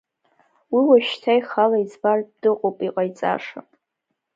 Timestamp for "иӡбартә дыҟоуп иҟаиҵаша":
1.83-3.59